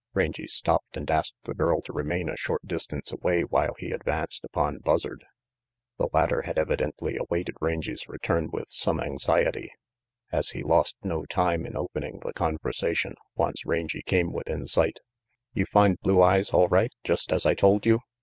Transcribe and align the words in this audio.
Rangy 0.15 0.47
stopped 0.47 0.97
and 0.97 1.11
asked 1.11 1.35
the 1.43 1.53
girl 1.53 1.79
to 1.81 1.93
remain 1.93 2.27
a 2.27 2.35
short 2.35 2.65
distance 2.65 3.11
away 3.11 3.43
while 3.43 3.75
he 3.77 3.91
advanced 3.91 4.43
upon 4.43 4.79
Buzzard. 4.79 5.23
The 5.99 6.09
latter 6.11 6.41
had 6.41 6.57
evidently 6.57 7.17
awaited 7.17 7.53
Rangy 7.61 7.93
's 7.93 8.09
return 8.09 8.49
with 8.51 8.67
some 8.69 8.99
anxiety, 8.99 9.71
as 10.31 10.49
he 10.57 10.63
lost 10.63 10.95
no 11.03 11.25
time 11.27 11.67
in 11.67 11.73
RANGY 11.73 11.73
PETE 11.73 11.75
115 11.75 11.77
opening 11.77 12.19
the 12.27 12.33
conversation 12.33 13.13
once 13.35 13.63
Rangy 13.63 14.01
came 14.03 14.31
within 14.31 14.65
sight, 14.65 15.01
"You 15.53 15.67
find 15.67 15.99
Blue 15.99 16.19
Eyes 16.23 16.49
all 16.49 16.67
right 16.67 16.91
just 17.03 17.31
as 17.31 17.45
I 17.45 17.53
told 17.53 17.85
you?" 17.85 17.99